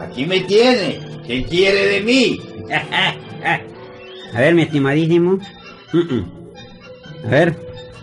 Aquí 0.00 0.24
me 0.24 0.40
tiene. 0.40 1.00
¿Qué 1.26 1.44
quiere 1.44 1.86
de 1.88 2.00
mí? 2.00 2.40
A 4.34 4.40
ver, 4.40 4.54
mi 4.54 4.62
estimadísimo. 4.62 5.40
A 7.24 7.28
ver, 7.28 7.56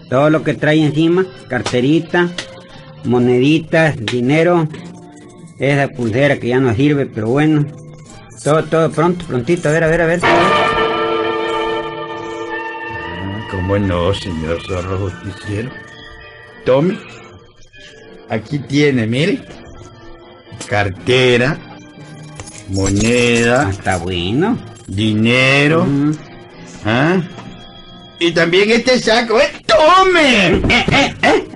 todo 0.09 0.29
lo 0.29 0.43
que 0.43 0.53
trae 0.53 0.83
encima, 0.83 1.25
carterita, 1.47 2.29
moneditas, 3.03 3.95
dinero, 3.97 4.67
esa 5.57 5.87
pulsera 5.87 6.37
que 6.37 6.49
ya 6.49 6.59
no 6.59 6.75
sirve, 6.75 7.07
pero 7.07 7.29
bueno. 7.29 7.65
Todo, 8.43 8.63
todo 8.65 8.91
pronto, 8.91 9.25
prontito, 9.25 9.69
a 9.69 9.71
ver, 9.71 9.83
a 9.83 9.87
ver, 9.87 10.01
a 10.01 10.05
ver. 10.05 10.19
¿Cómo 13.67 13.79
no, 13.79 14.13
señor 14.13 14.61
zorro 14.61 15.09
justiciero? 15.09 15.71
Tome. 16.67 16.99
Aquí 18.29 18.59
tiene, 18.59 19.07
mire. 19.07 19.41
Cartera, 20.67 21.57
moneda, 22.69 23.65
Ah, 23.65 23.69
Está 23.71 23.97
bueno. 23.97 24.55
dinero. 24.85 25.83
Mm. 25.83 26.11
¿Ah? 26.85 27.17
Y 28.19 28.31
también 28.33 28.69
este 28.69 28.99
saco. 28.99 29.41
¡Eh, 29.41 29.51
¡Tome! 29.65 30.57
¿Eh, 30.69 30.85
eh, 30.91 31.15
eh? 31.23 31.47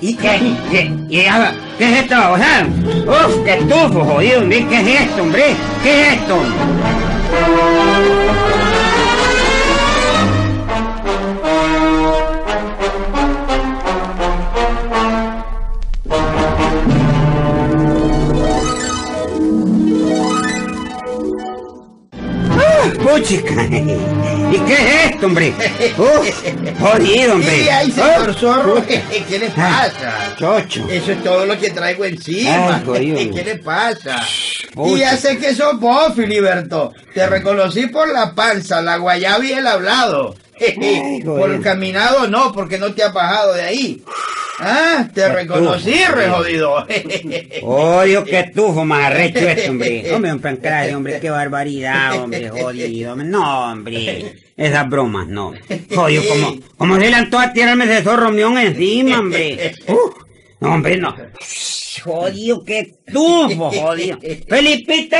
¿Y 0.00 0.16
qué? 0.16 0.40
¿Qué, 0.72 0.92
qué, 1.08 1.28
ah, 1.28 1.52
¿Qué 1.78 1.84
es 1.84 2.02
esto, 2.02 2.16
babosa? 2.16 2.66
¡Uf, 3.06 3.44
qué 3.44 3.54
estufo, 3.54 4.04
jodido! 4.04 4.48
¿Qué 4.48 4.58
es 4.58 5.02
esto, 5.02 5.22
hombre? 5.22 5.54
¿Qué 5.84 6.00
es 6.02 6.12
esto? 6.14 6.36
Puchica! 23.10 23.64
¿Y 24.50 24.58
qué 24.60 24.72
es 24.72 25.10
esto, 25.10 25.26
hombre? 25.26 25.52
¡Uf, 25.98 26.80
jodido, 26.80 27.34
hombre! 27.34 27.62
Y 27.64 27.68
ahí, 27.68 27.90
señor 27.90 28.30
¡Uf, 28.30 28.38
zorro. 28.38 28.74
puta! 28.82 29.02
¿Qué 29.28 29.38
le 29.38 29.50
pasa? 29.50 30.34
Chocho. 30.38 30.86
Eso 30.88 31.12
es 31.12 31.22
todo 31.22 31.44
lo 31.46 31.58
que 31.58 31.70
traigo 31.70 32.04
encima. 32.04 32.76
Ay, 32.76 32.82
jodido. 32.84 33.34
¿Qué 33.34 33.44
le 33.44 33.56
pasa? 33.56 34.24
pucha. 34.74 34.90
Y 34.96 34.98
ya 35.00 35.16
sé 35.16 35.38
que 35.38 35.54
sos 35.54 35.78
vos, 35.78 36.14
Filiberto. 36.14 36.92
Te 37.12 37.26
reconocí 37.26 37.86
por 37.88 38.08
la 38.08 38.34
panza, 38.34 38.80
la 38.80 38.96
guayaba 38.96 39.44
y 39.44 39.52
el 39.52 39.66
hablado. 39.66 40.34
Ay, 40.60 41.20
por 41.22 41.50
el 41.50 41.60
caminado 41.60 42.28
no, 42.28 42.52
porque 42.52 42.78
no 42.78 42.92
te 42.92 43.02
has 43.02 43.12
bajado 43.12 43.54
de 43.54 43.62
ahí. 43.62 44.02
Ah, 44.60 45.08
te 45.14 45.28
reconocí, 45.28 45.94
re 46.04 46.28
jodido. 46.28 46.84
Odio 47.62 48.24
que 48.24 48.40
estufo 48.40 48.84
más 48.84 49.04
arrecho 49.04 49.38
este, 49.38 49.70
hombre. 49.70 50.04
Hombre, 50.14 50.32
un 50.32 50.40
pancracio, 50.40 50.96
hombre, 50.96 51.20
qué 51.20 51.30
barbaridad, 51.30 52.20
hombre, 52.20 52.48
jodido. 52.50 53.12
hombre. 53.12 53.28
No, 53.28 53.70
hombre. 53.70 54.34
Esas 54.56 54.88
bromas, 54.88 55.28
no. 55.28 55.52
Jodido, 55.94 56.22
como, 56.28 56.60
como 56.76 56.96
se 56.96 57.08
le 57.08 57.14
antoja 57.14 57.44
a 57.44 57.52
tirarme 57.52 57.84
ese 57.84 58.02
zorro 58.02 58.32
mión 58.32 58.58
encima, 58.58 59.20
hombre. 59.20 59.74
No, 60.60 60.74
hombre, 60.74 60.96
no. 60.96 61.14
Jodido, 62.02 62.64
qué 62.64 62.80
estufo, 62.80 63.70
jodido. 63.70 64.18
¡Felipito! 64.48 65.16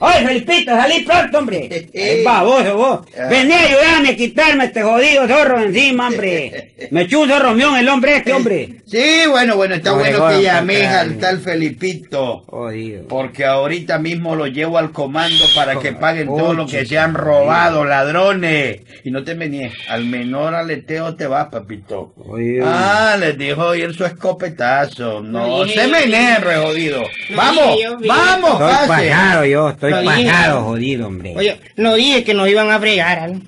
¡Oye, 0.00 0.24
Felipito, 0.24 0.70
salí 0.70 1.00
pronto, 1.00 1.38
hombre! 1.38 1.88
¡Es 1.92 2.24
baboso 2.24 2.76
vos! 2.76 3.00
Vení 3.28 3.52
a 3.52 3.62
ayudarme 3.62 4.10
a 4.10 4.16
quitarme 4.16 4.64
este 4.66 4.82
jodido 4.82 5.26
zorro 5.26 5.60
encima, 5.60 6.06
hombre. 6.06 6.72
Me 6.92 7.02
echó 7.02 7.20
un 7.20 7.28
zorro 7.28 7.52
mión 7.54 7.76
el 7.76 7.88
hombre 7.88 8.16
este, 8.18 8.32
hombre. 8.32 8.76
Sí, 8.86 9.22
bueno, 9.28 9.56
bueno, 9.56 9.74
está 9.74 9.90
No, 9.90 9.96
bueno 9.96 10.28
que 10.28 10.42
llames 10.42 10.86
al 10.86 11.18
tal 11.18 11.40
Felipito. 11.40 12.44
Jodido. 12.46 13.08
Porque 13.08 13.44
ahorita 13.44 13.98
mismo 13.98 14.36
lo 14.36 14.46
llevo 14.46 14.78
al 14.78 14.92
comando 14.92 15.44
para 15.56 15.80
que 15.80 15.92
paguen 15.92 16.28
todo 16.28 16.54
lo 16.54 16.66
que 16.66 16.86
se 16.86 16.96
han 16.96 17.14
robado, 17.14 17.84
ladrones. 17.84 18.82
Y 19.02 19.10
no 19.10 19.24
te 19.24 19.34
meníes, 19.34 19.72
al 19.88 20.04
menor 20.04 20.54
aleteo 20.54 21.16
te 21.16 21.26
vas, 21.26 21.48
papito. 21.48 22.12
Oye. 22.24 22.60
Ah, 22.64 23.16
les 23.18 23.36
dijo 23.36 23.74
ir 23.74 23.92
su 23.94 24.04
escopetazo. 24.04 25.22
No 25.22 25.66
se 25.66 25.88
meneen, 25.88 26.40
re 26.40 26.56
jodido. 26.56 27.02
Vamos, 27.34 27.76
vamos, 28.06 28.50
Estoy 28.52 28.88
pase. 28.88 29.50
yo, 29.50 29.70
estoy 29.70 29.87
Estoy 29.88 30.28
jodido, 30.62 31.06
hombre. 31.06 31.34
Oye, 31.36 31.60
no 31.76 31.94
dije 31.94 32.24
que 32.24 32.34
nos 32.34 32.48
iban 32.48 32.70
a 32.70 32.78
fregar. 32.78 33.30
¿no? 33.30 33.40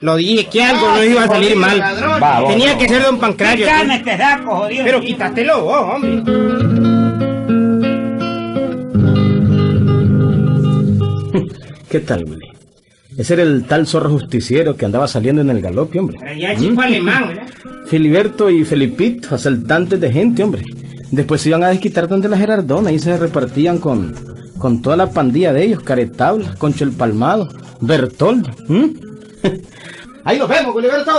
Lo 0.00 0.16
dije 0.16 0.46
que 0.46 0.62
algo 0.62 0.88
no, 0.88 1.04
iba 1.04 1.24
a 1.24 1.28
salir 1.28 1.56
mal. 1.56 1.82
Tenía 2.48 2.78
que 2.78 2.88
ser 2.88 3.02
don 3.02 3.18
Pancrario. 3.18 3.66
Este 3.66 4.16
saco, 4.16 4.56
jodido, 4.56 4.84
Pero 4.84 5.00
quítatelo 5.00 5.62
vos, 5.62 5.94
hombre. 5.94 6.22
¿Qué 11.90 12.00
tal, 12.00 12.24
Willy? 12.24 12.50
Ese 13.18 13.34
era 13.34 13.42
el 13.42 13.64
tal 13.66 13.86
zorro 13.86 14.08
justiciero 14.10 14.76
que 14.76 14.86
andaba 14.86 15.06
saliendo 15.06 15.42
en 15.42 15.50
el 15.50 15.60
galope, 15.60 15.98
hombre. 15.98 16.18
Ya 16.38 16.54
¿Mm? 16.54 16.78
alemán, 16.78 17.28
¿verdad? 17.28 17.46
Filiberto 17.86 18.48
y 18.48 18.64
Felipito, 18.64 19.34
asaltantes 19.34 20.00
de 20.00 20.10
gente, 20.10 20.42
hombre. 20.42 20.62
Después 21.10 21.42
se 21.42 21.50
iban 21.50 21.64
a 21.64 21.68
desquitar 21.68 22.08
donde 22.08 22.28
la 22.28 22.38
Gerardona 22.38 22.92
y 22.92 22.98
se 22.98 23.18
repartían 23.18 23.78
con 23.78 24.14
con 24.60 24.82
toda 24.82 24.96
la 24.96 25.10
pandilla 25.10 25.52
de 25.52 25.64
ellos, 25.64 25.82
Caretabla, 25.82 26.54
Concho 26.56 26.84
el 26.84 26.92
Palmado, 26.92 27.48
Bertol. 27.80 28.42
Ahí 30.24 30.38
nos 30.38 30.48
vemos, 30.48 30.72
Gulliverto. 30.72 31.10